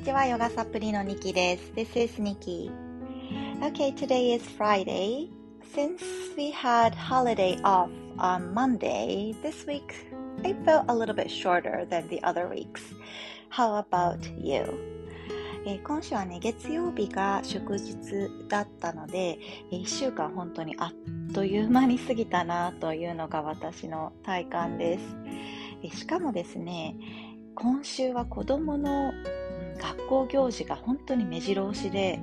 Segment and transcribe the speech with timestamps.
[0.00, 1.72] にちは、ヨガサプリのニキです。
[1.76, 2.70] This is Nikki.
[3.60, 5.28] Okay, today is Friday.
[5.74, 6.00] Since
[6.38, 9.92] we had holiday off on Monday, this week
[10.42, 12.80] I felt a little bit shorter than the other weeks.
[13.50, 14.64] How about you?
[15.66, 17.94] えー、今週はね、月曜日が祝日
[18.48, 19.38] だったので、
[19.70, 25.04] え1週間本当にあっという間に過ぎたなというのが私の体感です。
[25.82, 26.96] えしかもですね、
[27.54, 29.12] 今週は子供の
[29.80, 32.20] 学校行事が本当に目白押しで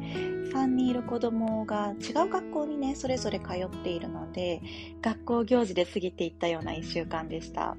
[0.54, 4.62] 3人いる子供が違う学校にねそれぞれ通っているので
[5.02, 7.76] 学校行事で過ぎていったような1週間でした、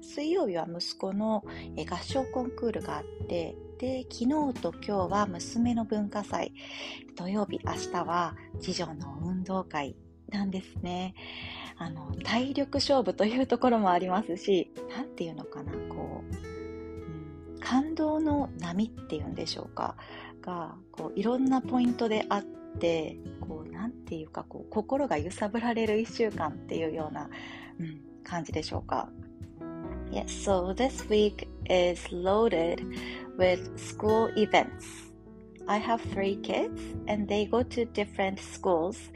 [0.00, 1.44] 水曜日は息子の
[1.90, 6.52] 合唱コンクールがあってで昨日と今日は娘の文化祭。
[7.16, 9.96] 土曜日明日は次女の運動会
[10.30, 11.14] なんですね。
[11.78, 15.72] あの体力勝負というところもありますし何ていうのかな
[17.68, 19.96] 感動の波っていうんでしょうか
[20.40, 22.44] がこういろんなポイントであっ
[22.78, 27.28] てこうなんていうかこう心が揺さぶられる1週間っていうような、
[27.80, 29.08] うん、感じでしょうか。
[30.12, 32.86] Yes, so this week is loaded
[33.36, 34.86] with school events.
[35.66, 39.10] I have three kids and they go to different schools.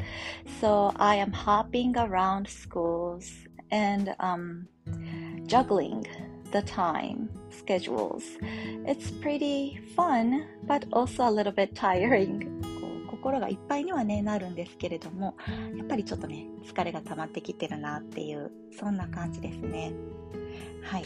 [0.60, 3.30] So I am hopping around schools
[3.70, 4.66] and um,
[5.46, 6.04] juggling
[6.50, 8.24] the time schedules.
[8.86, 12.60] It's pretty fun, but also a little bit tiring.
[13.20, 15.36] 心がいっぱいにはねなるんですけれども
[15.76, 19.92] やっぱりちょっとね疲れが溜まってきてるなっていうそんな感じですね
[20.82, 21.04] はい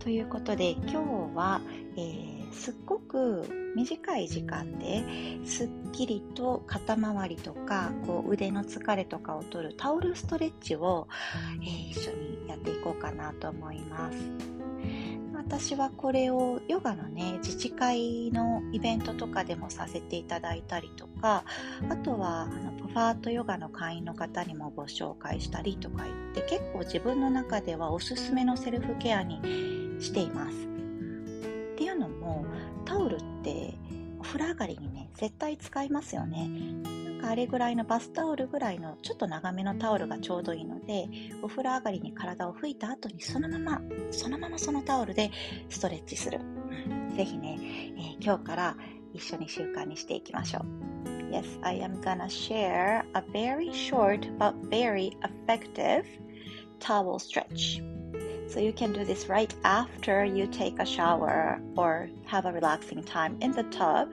[0.00, 0.96] ということで今日
[1.36, 1.60] は、
[1.96, 5.04] えー、すっごく短い時間で
[5.44, 11.06] すっきりと肩周りとかこう腕の疲れとかを取るタオルストレッチを、
[11.60, 14.55] えー、一緒にやっていこうかなと思います。
[15.46, 21.44] 私はこれをヨガのね自治会のイベントとかでもさせていただいたりとか
[21.88, 29.40] あとはあのプファートヨガの会員の方にもご紹介したりとか言って結構自分の中ではおすすめのセルフケアに
[30.00, 30.56] しています。
[30.56, 30.58] っ
[31.76, 32.44] ていうのも
[32.84, 33.74] タオルって
[34.18, 37.05] お風呂上がりにね絶対使いますよね。
[37.26, 41.08] あれぐらいのバスタオルぐらいのちょっと長めのタオルがちょうどいいので
[41.42, 45.30] お風呂上がりに体を拭いた後にそのままそのままそのタオルで
[45.68, 48.76] ストレッチする、うん、ぜひね、えー、今日から
[49.12, 50.86] 一緒に習慣にしていきましょう
[51.32, 56.04] Yes, I am gonna share a very short but very effective
[56.78, 57.82] towel stretch.
[58.48, 63.02] So you can do this right after you take a shower or have a relaxing
[63.02, 64.08] time in the tub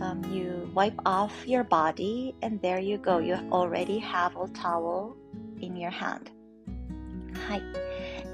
[0.00, 3.18] um, you wipe off your body and there you go.
[3.18, 5.16] You already have a towel
[5.60, 6.30] in your hand.
[7.48, 7.62] はい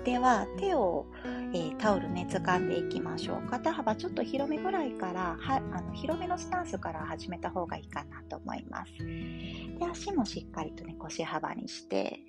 [0.05, 1.07] では手を、
[1.53, 8.93] えー、タオルね掴んでいきましょう肩幅ちょっと広めぐらいからはあの広めのスタンスから始めた方がいいかなと思います。
[8.99, 12.21] で足もしっかりとね腰幅にして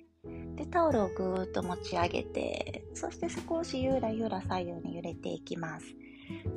[0.56, 5.86] でタオルをぐーっと持ち上げてそして少しゆらゆら左右に揺れていきます。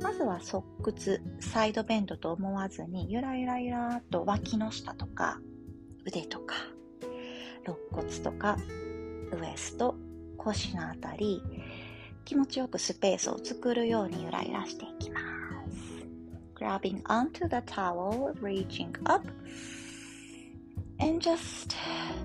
[0.00, 5.40] まずは側屈、サイドベンドと思わずに、ゆらゆらゆらと脇の下とか、
[6.04, 6.54] 腕とか、
[7.64, 8.56] 肋骨とか、
[9.32, 9.94] ウエスト、
[10.36, 11.42] 腰のあたり、
[12.24, 15.92] 気持ちよくスペースを作るようにゆらゆらしていきます。
[16.54, 19.26] Grabbing onto the towel, reaching up,
[21.00, 21.74] and just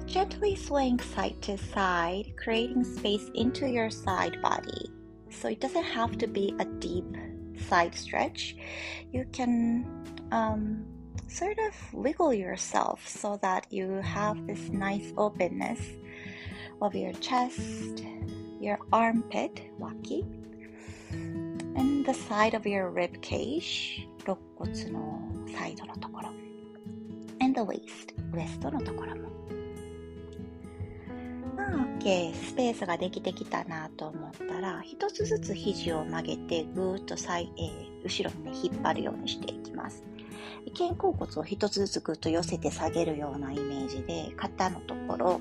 [0.06, 4.92] gently swaying side to side, creating space into your side body.
[5.30, 7.06] So it doesn't have to be a deep
[7.69, 8.57] side stretch,
[9.13, 9.87] you can
[10.31, 10.85] um,
[11.29, 15.81] sort of wiggle yourself so that you have this nice openness
[16.81, 18.05] of your chest,
[18.61, 20.25] your armpit, waki,
[21.11, 25.21] and the side of your rib cage, 肋骨の
[25.57, 26.29] サイドのところ
[27.41, 29.31] and the waist, ウエストのところも
[32.00, 40.04] OK スペースができてきたなと思ったら一つずつ肘を曲げてぐーっとさい、えー、後ろにね引っ張るようにしていきます。
[40.78, 45.40] 肩甲骨を一つずつぐっと寄せて下げるようなイメージで肩のところ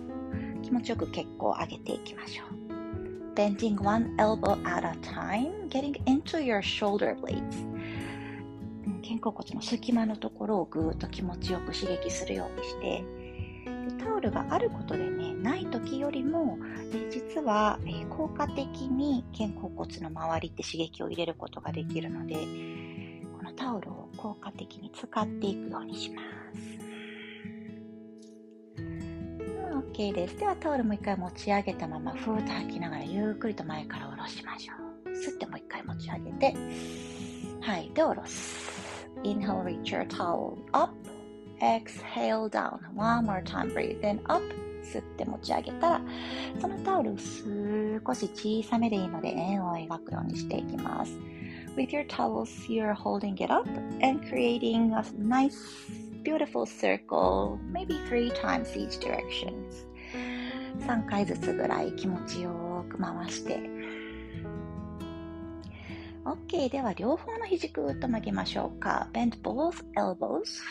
[0.63, 3.35] 気持ちよく結構上げていきましょう。
[3.35, 7.67] Bending one elbow at a time getting into your shoulder blades.
[9.03, 13.05] 肩甲骨の隙間のところをぐーっと気持ちよく刺激するようにして
[14.07, 16.59] タオルがあることでねない時よりも、
[16.93, 22.35] え実は、え効果的に肩甲骨の周りって刺激を入れることができるので
[23.37, 26.27] このタオルを効果的に使っていくようにします
[29.93, 34.75] OK ですではタオルもう一回持ち上げたままふーっと吐きながらゆっくりと前から下ろしましょ
[35.07, 36.55] う吸ってもう一回持ち上げて
[37.61, 37.91] はい。
[37.95, 39.09] で、下ろす。
[39.25, 41.16] Inhale, reach your towel up.
[41.61, 42.81] Exhale down.
[42.95, 43.73] One more time.
[43.73, 44.43] Breathe in up.
[44.83, 46.01] 吸って持ち上げたら、
[46.61, 51.19] そのタオル少し小さめでいいので円を描くようにしていきます。
[51.77, 53.69] With your towels, you're holding it up
[54.01, 55.57] and creating a nice,
[56.23, 59.53] beautiful circle, maybe three times each direction.
[60.81, 63.59] 3回ずつぐらい気持ちよく回して
[66.25, 70.63] OK では両方の肘ぐっと曲げましょうか Bend both elbows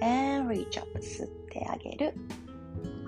[0.00, 2.14] and reach up 吸ってあげる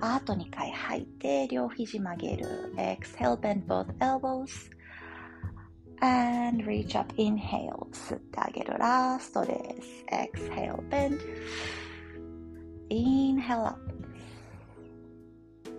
[0.01, 4.49] あと2回吐いて両肘曲げる Exhale bend both elbows
[6.01, 11.19] and reach up inhale 吸ってあげるラストです Exhale bend
[12.89, 13.79] inhale up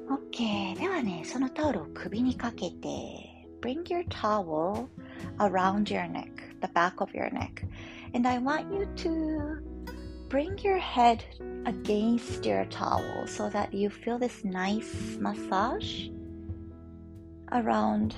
[0.09, 4.87] OK ではねそのタオルを首にかけて Bring your towel
[5.39, 6.31] around your neck,
[6.61, 7.65] the back of your neck.
[8.15, 9.66] And I want you to
[10.30, 11.24] bring your head
[11.66, 16.08] against your towel so that you feel this nice massage
[17.52, 18.16] around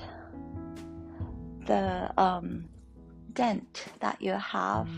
[1.66, 2.64] the um,
[3.32, 4.88] dent that you have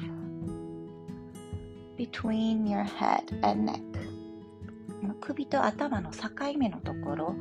[1.97, 3.81] between your head and neck
[5.21, 6.29] 首と頭の境
[6.59, 7.35] 目のところ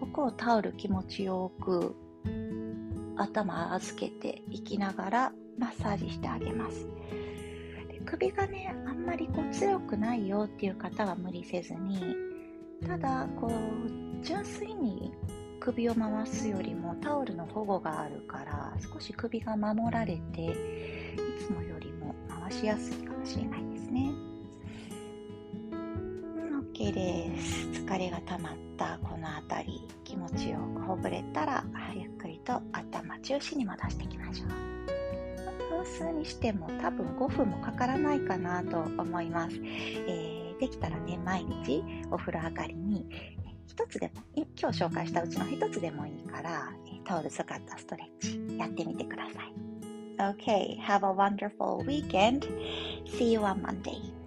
[0.00, 1.94] ここをタオル気持ちよく
[3.16, 7.37] 頭預けていきながらマッサージしてあげますで
[8.09, 12.15] 首がねあんまりこう強くないよっていう方は無理せずに
[12.87, 15.13] ただこう純粋に
[15.59, 20.55] 首を回すよりもタオルの保護があるから少し首が守られてい
[21.45, 24.11] つもよりも回しやすいかもしれないですね。
[26.73, 27.67] OK です。
[27.67, 31.63] 疲れが溜まったこの辺り気持ちよくほぐれたら
[31.93, 34.98] ゆっくりと頭中心に戻していきましょう。
[35.69, 43.07] 分数にしても多分5分もかからないかなと思います、えー、できたらね毎日お風呂上がりに
[43.67, 46.71] 一つでも今日紹介したうちの一つでもいいから
[47.05, 49.69] タオル使ったストレッチやってみてください
[50.19, 52.45] Okay, have a wonderful weekend.
[53.05, 54.18] See you on Monday.